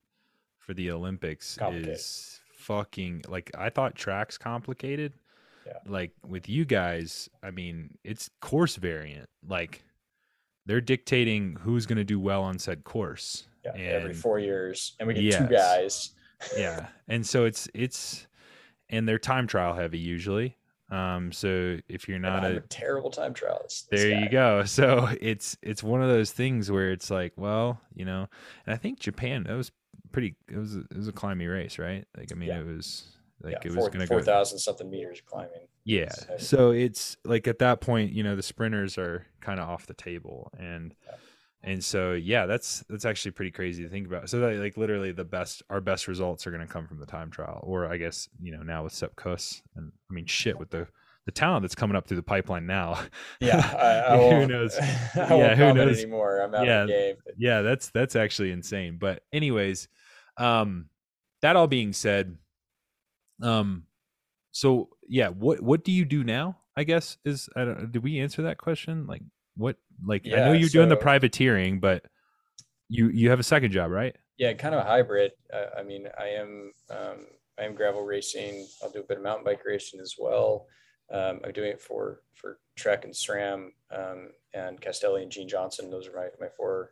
[0.58, 5.14] for the Olympics is fucking like I thought tracks complicated.
[5.66, 5.74] Yeah.
[5.88, 9.30] Like with you guys, I mean, it's course variant.
[9.48, 9.84] Like
[10.66, 13.48] they're dictating who's going to do well on said course.
[13.64, 15.38] Yeah, and, every four years, and we get yes.
[15.38, 16.12] two guys.
[16.58, 18.28] yeah, and so it's it's
[18.90, 20.58] and they're time trial heavy usually.
[20.90, 24.64] Um, so if you're not a, a, terrible time trial, there you go.
[24.66, 28.28] So it's it's one of those things where it's like, well, you know,
[28.66, 29.72] and I think Japan that was
[30.12, 30.36] pretty.
[30.48, 32.06] It was a, it was a climbing race, right?
[32.16, 32.60] Like I mean, yeah.
[32.60, 33.04] it was
[33.42, 35.68] like yeah, it was going to go four thousand something meters climbing.
[35.86, 36.14] Yeah.
[36.38, 39.94] So it's like at that point, you know, the sprinters are kind of off the
[39.94, 41.16] table, and yeah.
[41.66, 44.30] And so yeah, that's that's actually pretty crazy to think about.
[44.30, 47.08] So that like literally the best our best results are going to come from the
[47.08, 50.60] time trial, or I guess you know now with Sepp Kuss, and I mean shit
[50.60, 50.88] with the
[51.26, 53.00] the talent that's coming up through the pipeline now.
[53.40, 54.78] Yeah, I, I who knows?
[54.80, 56.40] I yeah, who knows anymore?
[56.40, 57.16] I'm out yeah, of the game.
[57.36, 58.98] Yeah, that's that's actually insane.
[59.00, 59.88] But anyways,
[60.38, 60.90] um,
[61.42, 62.38] that all being said,
[63.42, 63.86] um,
[64.52, 66.60] so yeah, what what do you do now?
[66.78, 67.92] I guess is I don't.
[67.92, 69.08] Did we answer that question?
[69.08, 69.24] Like,
[69.58, 72.04] what like yeah, I know you're so, doing the privateering, but
[72.90, 74.16] you you have a second job, right?
[74.38, 75.32] Yeah, kind of a hybrid.
[75.54, 77.26] Uh, I mean, I am um,
[77.60, 78.68] I am gravel racing.
[78.84, 80.68] I'll do a bit of mountain bike racing as well.
[81.12, 85.90] Um, I'm doing it for for Trek and SRAM um, and Castelli and Gene Johnson.
[85.90, 86.92] Those are my my four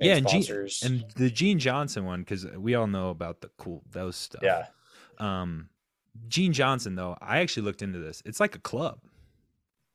[0.00, 0.80] yeah, and sponsors.
[0.80, 4.42] Gene, and the Gene Johnson one because we all know about the cool those stuff.
[4.42, 4.66] Yeah.
[5.18, 5.68] Um,
[6.28, 8.22] Gene Johnson though, I actually looked into this.
[8.24, 8.98] It's like a club.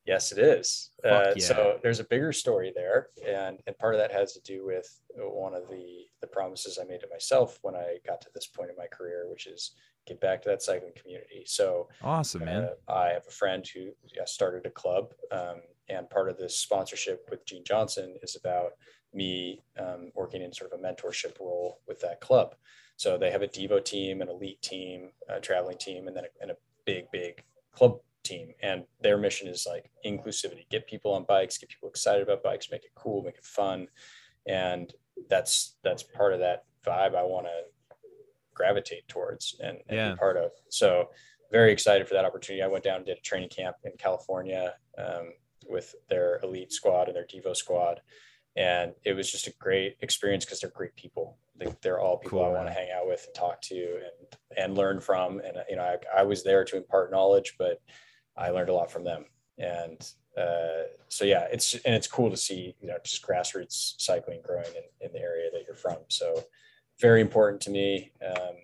[0.08, 0.91] Yes, it is.
[1.04, 1.46] Uh, yeah.
[1.46, 4.88] So there's a bigger story there, and and part of that has to do with
[5.17, 8.70] one of the the promises I made to myself when I got to this point
[8.70, 9.76] in my career, which is
[10.08, 11.43] get back to that cycling community.
[11.46, 12.70] So awesome, man!
[12.88, 16.58] Uh, I have a friend who yeah, started a club, um, and part of this
[16.58, 18.72] sponsorship with Gene Johnson is about
[19.13, 22.56] me um, working in sort of a mentorship role with that club.
[22.96, 26.41] So they have a Devo team, an elite team, a traveling team, and then a,
[26.41, 27.43] and a big, big
[27.74, 28.51] club team.
[28.61, 32.69] And their mission is like inclusivity, get people on bikes, get people excited about bikes,
[32.71, 33.87] make it cool, make it fun.
[34.47, 34.93] And
[35.29, 37.63] that's that's part of that vibe I want to
[38.53, 40.11] gravitate towards and, and yeah.
[40.11, 40.51] be part of.
[40.69, 41.09] So
[41.51, 42.63] very excited for that opportunity.
[42.63, 45.31] I went down and did a training camp in California um,
[45.67, 48.01] with their elite squad and their Devo squad
[48.57, 51.37] and it was just a great experience because they're great people.
[51.55, 54.57] They, are all people cool, I want to hang out with and talk to and
[54.57, 55.39] and learn from.
[55.39, 57.81] And you know, I, I, was there to impart knowledge, but
[58.38, 59.26] I learned a lot from them.
[59.58, 60.00] And
[60.38, 64.67] uh, so yeah, it's and it's cool to see you know just grassroots cycling growing
[64.67, 65.97] in, in the area that you're from.
[66.10, 66.43] So
[67.00, 68.12] very important to me.
[68.26, 68.56] Um,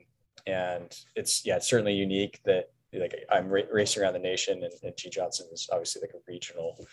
[0.45, 4.73] and it's yeah, it's certainly unique that like I'm ra- racing around the nation, and,
[4.83, 6.85] and G Johnson is obviously like a regional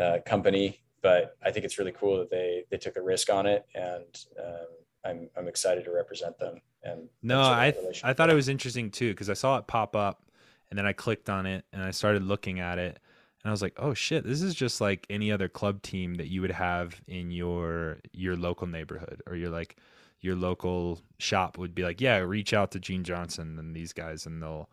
[0.00, 3.44] uh, company but I think it's really cool that they they took a risk on
[3.46, 4.66] it, and um,
[5.04, 6.60] I'm I'm excited to represent them.
[6.84, 10.22] And no, I I thought it was interesting too because I saw it pop up,
[10.72, 12.98] and then I clicked on it and I started looking at it,
[13.44, 16.28] and I was like, oh shit, this is just like any other club team that
[16.28, 19.20] you would have in your your local neighborhood.
[19.26, 19.76] Or your like
[20.22, 24.24] your local shop would be like, yeah, reach out to Gene Johnson and these guys,
[24.24, 24.70] and they'll,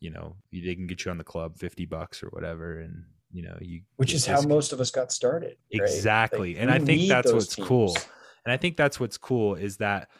[0.00, 3.40] you know, they can get you on the club fifty bucks or whatever, and you
[3.40, 5.80] know you which is how most of us got started right?
[5.88, 6.52] exactly.
[6.52, 7.66] Like, and i think that's what's teams.
[7.66, 7.96] cool
[8.44, 10.10] and i think that's what's cool is that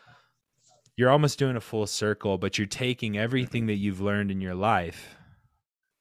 [1.02, 4.54] you're almost doing a full circle but you're taking everything that you've learned in your
[4.54, 5.16] life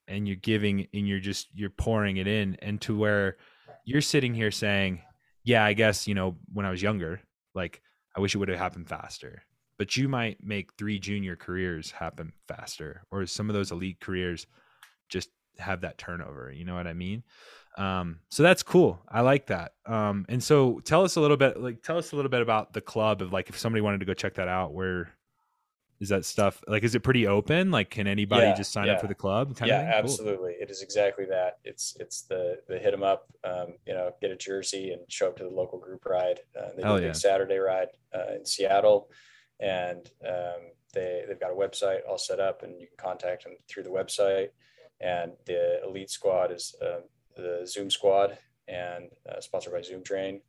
[0.07, 3.35] and you're giving and you're just you're pouring it in and to where
[3.83, 5.01] you're sitting here saying
[5.43, 7.19] yeah i guess you know when i was younger
[7.55, 7.81] like
[8.15, 9.41] i wish it would have happened faster
[9.79, 14.45] but you might make three junior careers happen faster or some of those elite careers
[15.09, 16.51] just have that turnover.
[16.51, 17.23] You know what I mean?
[17.77, 18.99] Um, so that's cool.
[19.07, 19.73] I like that.
[19.85, 22.73] Um, and so tell us a little bit, like, tell us a little bit about
[22.73, 25.13] the club of like, if somebody wanted to go check that out, where
[25.99, 26.63] is that stuff?
[26.67, 27.71] Like, is it pretty open?
[27.71, 28.93] Like, can anybody yeah, just sign yeah.
[28.93, 29.55] up for the club?
[29.63, 30.53] yeah, absolutely.
[30.53, 30.63] Cool.
[30.63, 31.59] It is exactly that.
[31.63, 35.27] It's, it's the, the hit them up, um, you know, get a Jersey and show
[35.27, 36.39] up to the local group ride.
[36.59, 39.09] Uh, they do a big Saturday ride uh, in Seattle
[39.59, 43.53] and, um, they, they've got a website all set up and you can contact them
[43.69, 44.49] through the website
[45.01, 46.99] and the elite squad is uh,
[47.35, 50.41] the Zoom squad and uh, sponsored by Zoom Train.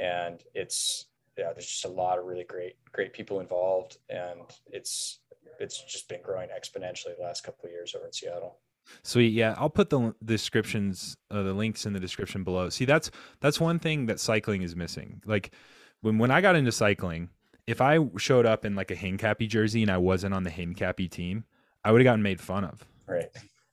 [0.00, 1.06] And it's
[1.38, 5.20] yeah, there's just a lot of really great great people involved, and it's
[5.60, 8.58] it's just been growing exponentially the last couple of years over in Seattle.
[9.04, 9.54] Sweet, yeah.
[9.58, 12.68] I'll put the descriptions, uh, the links in the description below.
[12.68, 15.22] See, that's that's one thing that cycling is missing.
[15.24, 15.52] Like
[16.00, 17.28] when when I got into cycling,
[17.66, 21.10] if I showed up in like a Hincapie jersey and I wasn't on the Hincapie
[21.10, 21.44] team,
[21.84, 22.84] I would have gotten made fun of.
[23.06, 23.28] Right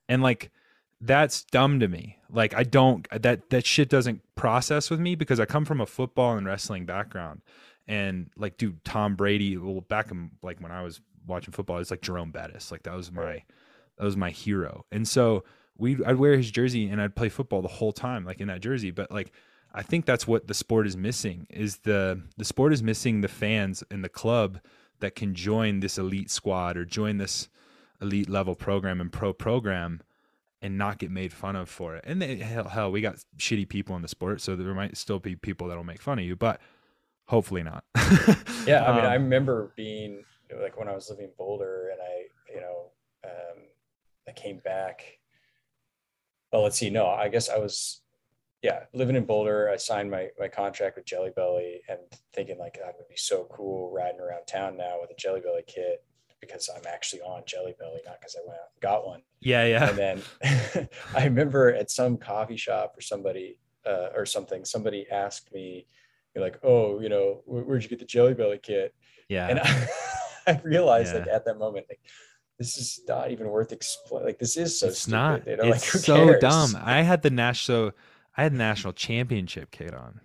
[0.09, 0.51] and like
[1.01, 2.17] that's dumb to me.
[2.31, 5.85] Like i don't that that shit doesn't process with me because i come from a
[5.85, 7.41] football and wrestling background.
[7.87, 11.91] And like dude tom brady well back in like when i was watching football it's
[11.91, 12.71] like jerome bettis.
[12.71, 13.43] Like that was my
[13.97, 14.85] that was my hero.
[14.91, 15.43] And so
[15.77, 18.61] we i'd wear his jersey and i'd play football the whole time like in that
[18.61, 18.91] jersey.
[18.91, 19.31] But like
[19.73, 23.27] i think that's what the sport is missing is the the sport is missing the
[23.27, 24.59] fans and the club
[24.99, 27.47] that can join this elite squad or join this
[28.01, 30.01] elite level program and pro program
[30.61, 32.03] and not get made fun of for it.
[32.05, 35.19] And they, hell, hell, we got shitty people in the sport, so there might still
[35.19, 36.59] be people that'll make fun of you, but
[37.27, 37.83] hopefully not.
[38.65, 40.23] yeah, I mean, um, I remember being
[40.61, 42.91] like when I was living in Boulder, and I, you know,
[43.25, 43.63] um,
[44.27, 45.03] I came back.
[46.51, 46.89] Well, let's see.
[46.89, 48.01] No, I guess I was,
[48.61, 49.69] yeah, living in Boulder.
[49.69, 51.99] I signed my my contract with Jelly Belly, and
[52.33, 55.63] thinking like that would be so cool riding around town now with a Jelly Belly
[55.67, 56.03] kit
[56.41, 59.21] because I'm actually on Jelly Belly, not because I went out and got one.
[59.39, 59.89] Yeah, yeah.
[59.89, 65.53] And then I remember at some coffee shop or somebody uh, or something, somebody asked
[65.53, 65.85] me,
[66.33, 68.93] "You're like, oh, you know, where'd you get the Jelly Belly kit?"
[69.27, 69.47] Yeah.
[69.47, 69.87] And I,
[70.47, 71.19] I realized yeah.
[71.19, 72.01] like at that moment, like
[72.57, 74.27] this is not even worth explaining.
[74.27, 75.11] Like this is so it's stupid.
[75.13, 75.47] not.
[75.47, 76.41] It's like, so cares?
[76.41, 76.81] dumb.
[76.83, 77.91] I had the national.
[78.37, 80.21] I had national championship kit on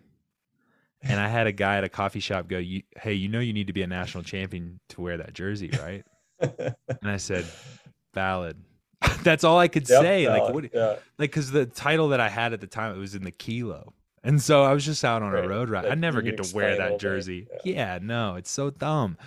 [1.04, 3.52] and I had a guy at a coffee shop go, you, "Hey, you know you
[3.52, 6.04] need to be a national champion to wear that jersey, right?"
[6.40, 7.46] and I said,
[8.14, 8.56] "Valid."
[9.22, 10.28] That's all I could Yep, say.
[10.28, 10.64] Like what?
[10.72, 10.88] Yeah.
[11.18, 13.92] Like because the title that I had at the time it was in the kilo,
[14.22, 15.44] and so I was just out on Right.
[15.44, 15.86] a road ride.
[15.86, 17.46] I never get to wear that jersey.
[17.64, 17.74] Yeah.
[17.74, 19.18] Yeah, no, it's so dumb.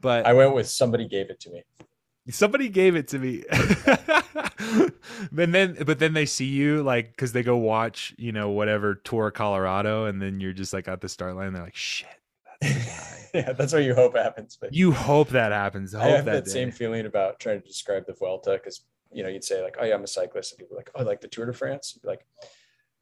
[0.00, 1.62] But I went with somebody gave it to me.
[2.30, 3.44] Somebody gave it to me.
[5.32, 8.94] but then but then they see you like cuz they go watch, you know, whatever
[8.94, 12.08] tour Colorado and then you're just like at the start line they're like, "Shit."
[12.60, 14.56] That's yeah, that's what you hope happens.
[14.60, 15.94] But you hope that happens.
[15.94, 16.50] I Hope have that, day.
[16.50, 19.84] same feeling about trying to describe the Vuelta because you know you'd say like, "Oh
[19.84, 22.02] yeah, I'm a cyclist," and people like, "Oh, I like the Tour de France." You'd
[22.02, 22.24] be like,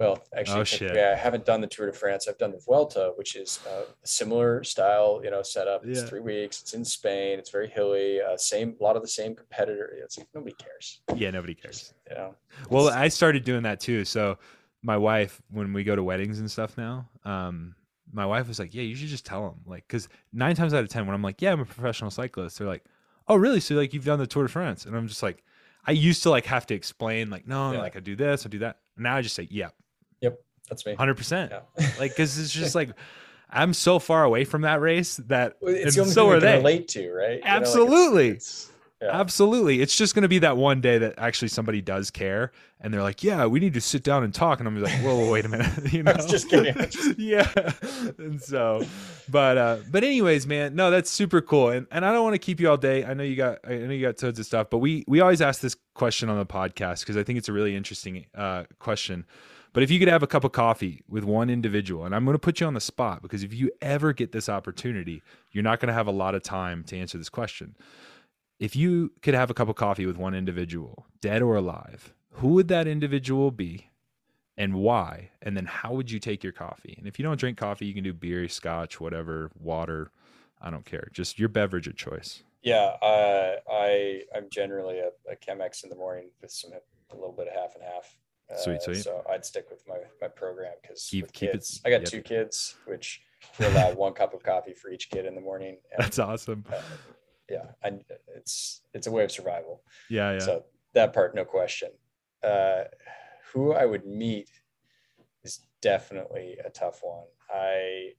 [0.02, 0.96] well, actually, Oh, shit.
[0.96, 2.28] I haven't done the Tour de France.
[2.28, 5.84] I've done the Vuelta, which is uh, a similar style, you know, setup.
[5.84, 6.06] It's Yeah.
[6.06, 6.60] three weeks.
[6.62, 7.38] It's in Spain.
[7.38, 8.20] It's very hilly.
[8.20, 9.92] Uh, same, a lot of the same competitor.
[10.02, 11.00] It's like nobody cares.
[11.14, 11.94] Yeah, nobody cares.
[12.10, 12.34] You know.
[12.70, 14.04] Well, I started doing that too.
[14.04, 14.38] So
[14.82, 17.74] my wife, when we go to weddings and stuff now, um,
[18.12, 20.82] my wife was like, "Yeah, you should just tell them." Like, because nine times out
[20.82, 22.84] of ten, when I'm like, "Yeah, I'm a professional cyclist," they're like,
[23.28, 23.60] "Oh, really?
[23.60, 25.42] So like you've done the Tour de France?" And I'm just like,
[25.86, 27.78] I used to like have to explain, like, no, Yeah.
[27.78, 28.80] like I do this, I do that.
[28.96, 29.70] Now I just say, "Yeah,
[30.72, 30.94] that's me.
[30.94, 31.88] hundred percent." Yeah.
[31.98, 32.90] Like, because it's just like
[33.50, 36.56] I'm so far away from that race that, it's the only so thing are they.
[36.56, 37.18] relate to, right?
[37.20, 38.28] You know, like, it's- Absolutely.
[38.28, 38.68] it's-
[39.02, 39.08] yeah.
[39.20, 39.80] Absolutely.
[39.82, 43.02] It's just going to be that one day that actually somebody does care and they're
[43.02, 44.60] like, yeah, we need to sit down and talk.
[44.60, 45.66] And I'm like, whoa, wait a minute.
[45.92, 46.12] You know?
[46.12, 46.72] Just kidding.
[46.88, 47.50] Just- yeah.
[48.18, 48.86] And so,
[49.28, 51.70] but, uh, but anyways, man, no, that's super cool.
[51.70, 53.04] And, and I don't want to keep you all day.
[53.04, 55.42] I know you got, I know you got tons of stuff, but we, we always
[55.42, 59.26] ask this question on the podcast because I think it's a really interesting, uh, question.
[59.72, 62.34] But if you could have a cup of coffee with one individual, and I'm going
[62.34, 65.80] to put you on the spot because if you ever get this opportunity, you're not
[65.80, 67.74] going to have a lot of time to answer this question
[68.62, 72.50] if you could have a cup of coffee with one individual, dead or alive, who
[72.50, 73.90] would that individual be
[74.56, 75.30] and why?
[75.42, 76.94] And then how would you take your coffee?
[76.96, 80.12] And if you don't drink coffee, you can do beer, scotch, whatever, water.
[80.60, 81.08] I don't care.
[81.12, 82.44] Just your beverage of choice.
[82.62, 87.32] Yeah, uh, I I'm generally a, a Chemex in the morning with some a little
[87.32, 88.16] bit of half and half.
[88.50, 88.96] Uh, Sweet, sweet.
[89.02, 92.08] So I'd stick with my my program because Keep- keep it- I got yep.
[92.10, 93.22] two kids, which
[93.58, 95.78] we're allowed one cup of coffee for each kid in the morning.
[95.92, 96.64] And, That's awesome.
[96.72, 96.80] uh,
[97.48, 97.98] yeah, I,
[98.36, 99.82] it's it's a way of survival.
[100.10, 100.38] Yeah, yeah.
[100.38, 101.90] So that part, no question.
[102.42, 102.84] Uh,
[103.52, 104.48] who I would meet
[105.44, 107.26] is definitely a tough one.
[107.50, 108.12] I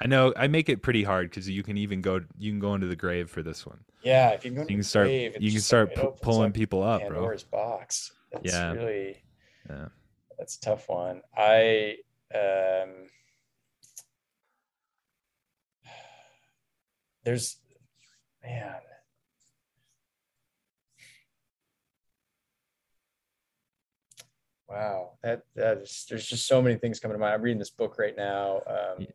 [0.00, 2.74] I know I make it pretty hard because you can even go you can go
[2.74, 3.80] into the grave for this one.
[4.02, 6.06] yeah, if you can You can the start grave, you can start like- it pu-
[6.08, 7.10] opens pulling up people up, bro.
[7.10, 8.12] Pandora's box.
[8.32, 8.72] It's Yeah.
[8.72, 9.22] really
[9.70, 9.88] Yeah.
[10.38, 11.22] that's a tough one.
[11.36, 11.96] I
[12.34, 13.08] um
[17.24, 17.56] there's
[18.42, 18.74] man.
[24.68, 27.34] Wow, that that is there's just so many things coming to mind.
[27.34, 29.06] I'm reading this book right now um,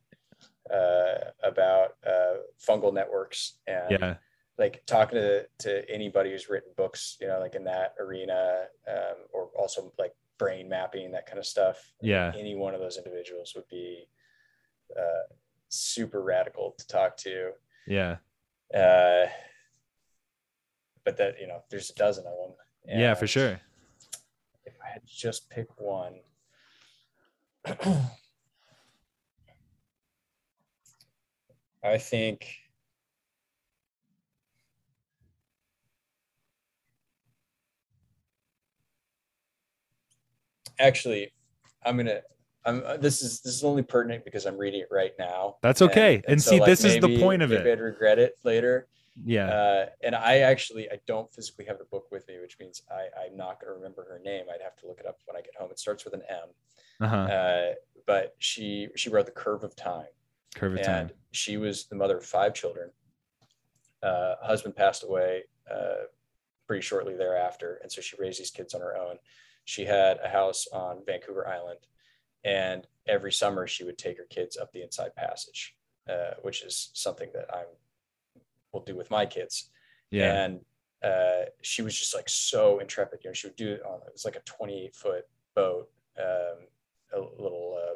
[0.71, 4.15] uh, about uh, fungal networks and Yeah.
[4.57, 9.17] like talking to to anybody who's written books, you know, like in that arena, um,
[9.33, 11.93] or also like brain mapping, that kind of stuff.
[12.01, 12.31] Yeah.
[12.37, 14.07] Any one of those individuals would be
[14.97, 15.33] uh,
[15.69, 17.51] super radical to talk to.
[17.87, 18.17] Yeah.
[18.73, 19.27] Uh,
[21.03, 22.55] but that you know, there's a dozen of them.
[22.87, 23.59] Yeah, for sure.
[24.65, 26.21] If I had to just pick one.
[31.83, 32.47] I think
[40.79, 41.31] actually
[41.85, 42.21] i'm gonna
[42.65, 45.81] i'm uh, this is this is only pertinent because i'm reading it right now That's
[45.81, 46.21] okay.
[46.27, 47.73] And see, this is the point of maybe it.
[47.73, 48.87] i'd regret it later
[49.25, 49.47] Yeah.
[49.49, 53.07] uh, and i actually i don't physically have the book with me which means i
[53.25, 55.41] i'm not going to remember her name i'd have to look it up when i
[55.41, 56.47] get home it starts with an m
[57.01, 57.15] Uh-huh.
[57.15, 57.73] uh,
[58.07, 60.05] but she she wrote the curve of time
[61.01, 62.89] And she was the mother of five children.
[64.03, 66.05] Uh, husband passed away uh,
[66.67, 69.17] pretty shortly thereafter, and so she raised these kids on her own.
[69.65, 71.79] She had a house on Vancouver Island,
[72.43, 75.75] and every summer she would take her kids up the Inside Passage,
[76.09, 77.63] uh, which is something that I
[78.71, 79.69] will do with my kids.
[80.09, 80.45] Yeah.
[80.45, 80.61] And
[81.03, 83.19] uh, she was just like so intrepid.
[83.23, 85.25] You know, she would do it on it was like a 28 foot
[85.55, 85.89] boat,
[86.19, 86.65] um,
[87.13, 87.95] a little uh,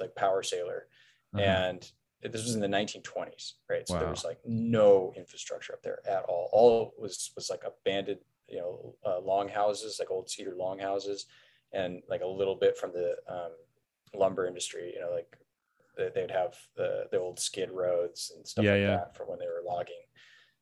[0.00, 0.88] like power sailor
[1.34, 1.42] Uh-huh.
[1.44, 1.90] and
[2.22, 3.86] this was in the 1920s right?
[3.86, 6.48] So there was like no infrastructure up there at all.
[6.52, 11.26] All was was like abandoned you know uh, long houses like old cedar long houses
[11.72, 13.52] and like a little bit from the um,
[14.14, 15.36] lumber industry you know like
[15.96, 18.96] they- they'd have the, the old skid roads and stuff Yeah, like yeah.
[18.96, 20.04] that from when they were logging.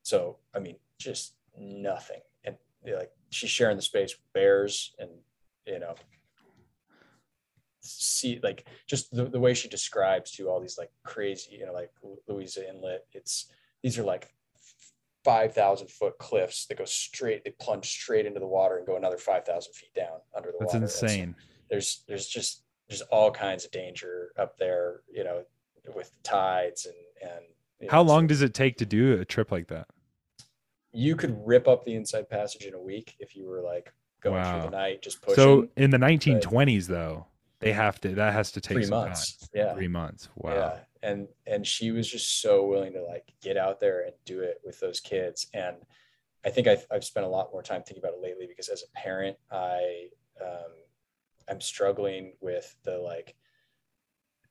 [0.03, 2.21] So i mean just nothing.
[2.45, 5.11] And like she's sharing the space with bears and
[5.67, 5.95] you know
[7.83, 11.73] see like just the, the way she describes to all these like crazy you know
[11.73, 11.91] like
[12.29, 13.51] Louisa Inlet it's
[13.83, 14.33] these are like
[15.25, 19.19] 5,000 foot cliffs that go straight, they plunge straight into the water and go another
[19.19, 20.85] 5,000 feet down under the That's water.
[20.85, 21.37] insane.
[21.71, 25.45] there's, there's just, there's all kinds of danger up there, you know,
[25.95, 27.45] with the tides and, and,
[27.81, 29.87] you How know, long so does it take to do a trip like that?
[30.93, 34.43] you could rip up the inside passage in a week if you were like going
[34.43, 34.51] Wow.
[34.61, 37.27] through the night, just pushing So in the 1920s, though,
[37.63, 38.09] they have to.
[38.15, 39.37] That has to take three months.
[39.39, 39.49] time.
[39.55, 39.75] Yeah.
[39.75, 40.29] Three months.
[40.37, 40.53] Wow.
[40.55, 40.79] Yeah.
[41.03, 44.61] And and she was just so willing to like get out there and do it
[44.65, 45.47] with those kids.
[45.55, 45.77] And
[46.45, 48.83] I think I've, I've spent a lot more time thinking about it lately because as
[48.83, 50.09] a parent, I
[50.41, 50.73] um,
[51.49, 53.35] I'm struggling with the like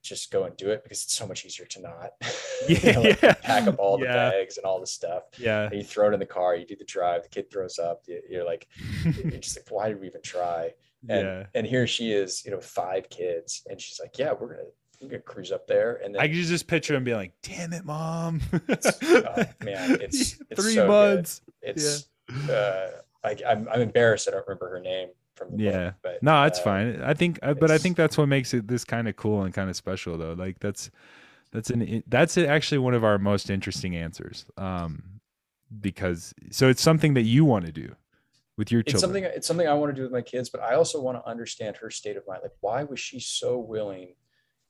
[0.04, 2.12] just go and do it because it's so much easier to not.
[2.70, 3.34] You know, like, yeah.
[3.34, 4.30] pack up all the Yeah.
[4.30, 5.24] bags and all the stuff.
[5.40, 5.64] Yeah.
[5.64, 8.04] And you throw it in the car, you do the drive, the kid throws up,
[8.06, 8.68] you- you're like,
[9.04, 10.72] you're just like, why did we even try?
[11.10, 11.46] And yeah.
[11.56, 14.70] and here she is, you know, five kids, and she's like, yeah, we're gonna
[15.02, 17.74] we're gonna cruise up there, and then I can just picture him being like, "Damn
[17.74, 20.88] it, mom!" oh, man, it's- it's three so good.
[20.88, 21.42] months.
[21.64, 22.08] it's
[22.50, 22.90] uh,
[23.24, 24.28] I, I'm I'm embarrassed.
[24.28, 25.10] I don't remember her name
[25.58, 25.86] Yeah.
[25.86, 27.02] book, but No, it's uh, fine.
[27.02, 29.70] I think, but I think that's what makes it this kind of cool and kind
[29.72, 30.34] of special, though.
[30.34, 30.92] Like that's
[31.52, 35.02] that's an that's actually one of our most interesting answers, um,
[35.82, 37.96] because so it's something that you want to do
[38.58, 40.76] with your It's something it's something I want to do with my kids, but I
[40.76, 42.42] also want to understand her state of mind.
[42.44, 44.16] Like, why was she so willing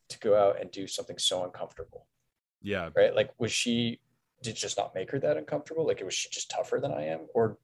[0.10, 2.08] to go out and do something so uncomfortable?
[2.62, 3.16] yeah, Right?
[3.16, 4.00] Like, was she
[4.44, 5.86] did just not make her that uncomfortable?
[5.86, 7.58] Like, was she just tougher than I am, or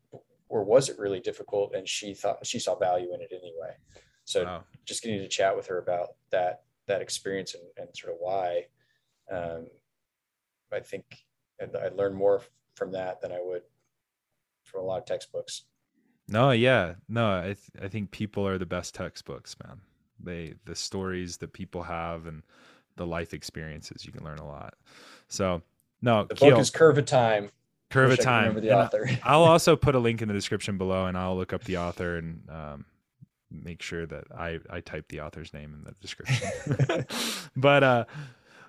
[0.49, 3.76] or was it really difficult and she thought she saw value in it anyway?
[4.24, 4.63] So Wow.
[4.86, 8.65] just getting to chat with her about that that experience and, and sort of why
[9.32, 9.68] um,
[10.72, 11.03] i think
[11.61, 12.41] i learned more
[12.76, 13.63] from that than i would
[14.63, 15.63] from a lot of textbooks
[16.28, 17.39] No, yeah, no.
[17.39, 19.80] I th- I think people are the best textbooks, man.
[20.19, 22.43] They the stories that people have and
[22.95, 24.73] the life experiences you can learn a lot.
[25.28, 25.61] So
[26.01, 27.51] no, the Kiel, book is curve of time
[27.89, 28.49] curve of Time.
[28.49, 29.09] Remember the and author.
[29.23, 32.17] I'll also put a link in the description below, and I'll look up the author
[32.17, 32.86] and um,
[33.51, 37.05] make sure that I I type the author's name in the description.
[37.55, 38.05] but uh,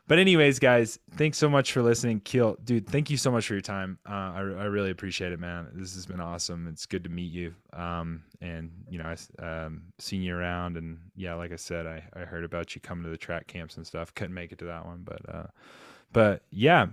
[0.08, 2.20] but anyways, guys, thanks so much for listening.
[2.20, 3.98] Kiel, dude, thank you so much for your time.
[4.08, 5.68] Uh, I I really appreciate it, man.
[5.74, 6.66] This has been awesome.
[6.66, 7.54] It's good to meet you.
[7.72, 12.02] Um, and you know, I um seen you around, and yeah, like I said, I
[12.14, 14.12] I heard about you coming to the track camps and stuff.
[14.14, 15.46] Couldn't make it to that one, but uh,
[16.12, 16.86] but yeah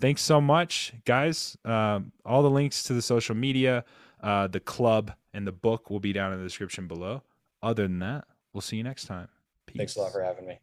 [0.00, 3.84] thanks so much guys um, all the links to the social media
[4.22, 7.22] uh, the club and the book will be down in the description below
[7.62, 9.28] other than that we'll see you next time
[9.66, 9.76] Peace.
[9.78, 10.58] thanks a lot for having me